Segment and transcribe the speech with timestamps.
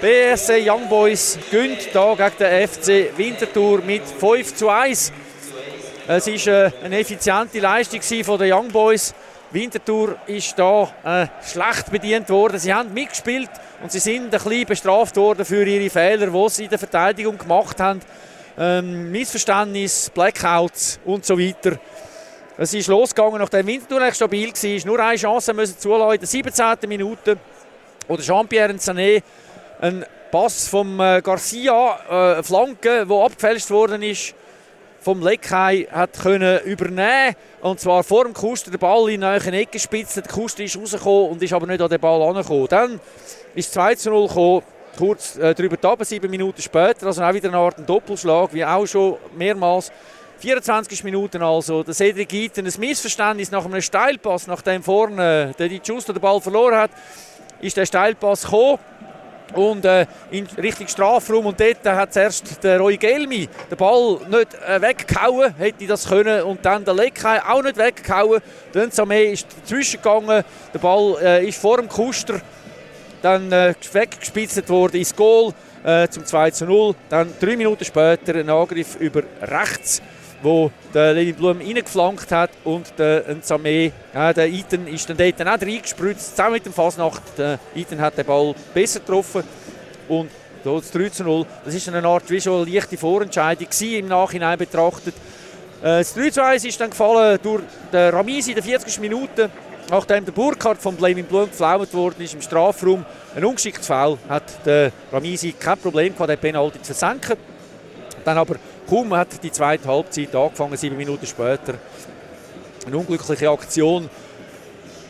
[0.00, 5.12] BSC Young Boys gönnt hier gegen den FC Winterthur mit 5 zu 1.
[6.08, 8.00] Es war äh, eine effiziente Leistung
[8.38, 9.14] den Young Boys.
[9.50, 12.58] Winterthur ist da äh, schlecht bedient worden.
[12.58, 13.50] Sie haben mitgespielt
[13.82, 17.36] und sie sind ein bisschen bestraft worden für ihre Fehler, die sie in der Verteidigung
[17.36, 18.00] gemacht haben.
[18.58, 21.78] Ähm, Missverständnis, Blackouts und so weiter.
[22.56, 24.86] Es ist losgegangen, nachdem Winterthur echt stabil war.
[24.86, 26.88] Nur eine Chance müssen zulassen in der 17.
[26.88, 27.36] Minute.
[28.08, 29.22] Oder Jean-Pierre Sané,
[29.80, 34.34] ein Pass vom äh, Garcia, äh, Flanke, wo abgefälscht worden ist
[35.00, 39.72] vom Leckheim hat können übernehmen und zwar vor dem Kuster den Ball in eine Ecke
[39.72, 40.16] gespitzt.
[40.16, 42.66] Der Kuster ist rausgekommen und ist aber nicht an den Ball angekommen.
[42.68, 43.00] Dann
[43.54, 44.62] ist 2 zu 0 gekommen,
[44.98, 47.06] kurz äh, drüber runter, sieben Minuten später.
[47.06, 49.90] Also auch wieder eine Art Doppelschlag, wie auch schon mehrmals.
[50.40, 51.82] 24 Minuten also.
[51.82, 56.40] Der Cedric Eaton, ein Missverständnis nach einem Steilpass, nachdem vorne der Di Giusto den Ball
[56.40, 56.90] verloren hat,
[57.62, 58.78] ist der Steilpass gekommen
[59.54, 64.54] und äh, in Richtung Strafraum und dort hat zuerst der Roy Gelmi den Ball nicht
[64.66, 68.40] äh, weggehauen, hätte das können und dann der Leckheim auch nicht weggehauen.
[68.72, 72.40] Dann Samé ist dazwischen gegangen, der Ball äh, ist vor dem Kuster
[73.22, 75.52] dann äh, weggespitzt worden ins Goal
[75.84, 76.94] äh, zum 2 zu 0.
[77.08, 80.00] Dann drei Minuten später ein Angriff über rechts
[80.42, 85.40] wo der Levi Blum reingeflankt hat und der Nsame, ja, der Iten ist dann dort
[85.40, 87.22] auch reingespritzt, zusammen mit dem Fasnacht.
[87.36, 89.44] Der Iten hat den Ball besser getroffen
[90.08, 90.30] und
[90.64, 94.58] das 3 zu 0, das ist eine Art wie schon eine leichte Vorentscheidung im Nachhinein
[94.58, 95.14] betrachtet.
[95.82, 99.00] Äh, das 3 zu 1 ist dann gefallen durch den Ramisi in der 40.
[99.00, 99.50] Minute,
[99.90, 103.04] nachdem der Burkhardt vom Blaming Blum geflaumt worden ist im Strafraum.
[103.34, 107.36] Ein ungeschicktes Foul hat der Ramisi kein Problem gehabt, den Penalty zu versenken.
[108.24, 108.56] Dann aber
[108.88, 111.74] Kaum hat die zweite Halbzeit angefangen, sieben Minuten später.
[112.86, 114.08] Eine unglückliche Aktion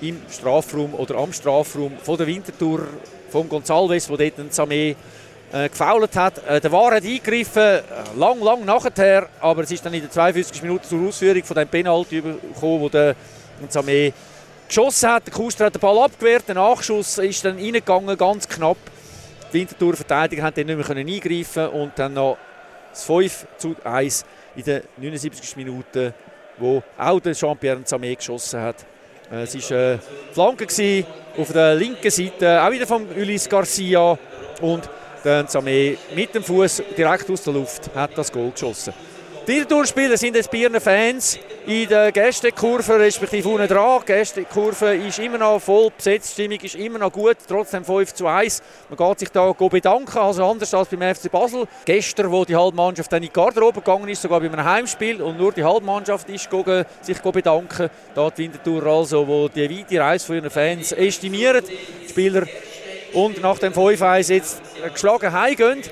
[0.00, 2.80] im Strafraum oder am Strafraum von der Wintertour
[3.30, 4.96] von González, wo dort ein Samé
[5.52, 6.46] äh, gefault hat.
[6.46, 7.82] Äh, der War hat eingegriffen, äh,
[8.16, 11.68] lang, lang nachher, aber es ist dann in der 52 Minuten zur Ausführung von dem
[11.68, 13.14] Penalty gekommen, wo der
[13.70, 14.12] Samé
[14.68, 15.26] geschossen hat.
[15.26, 18.78] Der Kuster hat den Ball abgewehrt, der Nachschuss ist dann reingegangen, ganz knapp.
[19.52, 22.38] Die Winterthur-Verteidiger dann nicht mehr eingreifen und dann noch
[22.90, 24.24] das 5 zu 1
[24.56, 25.56] in der 79.
[25.56, 26.14] Minute,
[26.58, 28.76] wo auch der Jean-Pierre Samé geschossen hat.
[29.30, 30.00] Äh, es war eine
[30.32, 31.04] Flanke
[31.36, 34.18] auf der linken Seite, auch wieder von Ulis Garcia.
[34.60, 34.88] Und
[35.24, 38.92] der Samé mit dem Fuß direkt aus der Luft hat das Goal geschossen.
[39.46, 44.00] Die Durchspieler sind jetzt ihren Fans in der Gästekurve, respektive unten dran.
[44.02, 48.14] Die Gästekurve ist immer noch voll besetzt, die Stimmung ist immer noch gut, trotzdem 5
[48.14, 48.62] zu 1.
[48.88, 51.66] Man geht sich da bedanken, also anders als beim FC Basel.
[51.84, 55.38] Gestern, wo die Halbmannschaft dann in die Garderobe gegangen ist, sogar bei einem Heimspiel und
[55.38, 57.90] nur die Halbmannschaft ist gegangen, sich bedanken.
[58.14, 61.64] Da die Wintertour also, wo die weite Reise von ihren Fans estimieren.
[62.04, 62.46] Die Spieler
[63.12, 65.82] und nach dem 5-1 jetzt geschlagen heimgehen.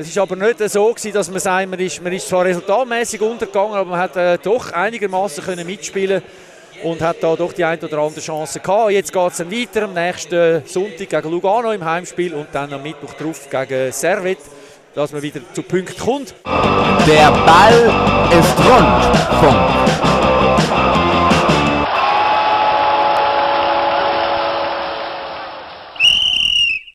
[0.00, 3.20] Es war aber nicht so, gewesen, dass man sagt, man ist, man ist zwar resultatmäßig
[3.20, 6.22] untergegangen, aber man hat äh, doch einigermaßen mitspielen
[6.84, 8.92] und hat da doch die ein oder andere Chance gehabt.
[8.92, 13.12] Jetzt geht es weiter am nächsten Sonntag gegen Lugano im Heimspiel und dann am Mittwoch
[13.14, 14.38] drauf gegen Servet,
[14.94, 16.32] dass man wieder zu Punkten kommt.
[17.04, 17.92] Der Ball
[18.30, 19.40] ist rund.
[19.40, 20.07] Punkt.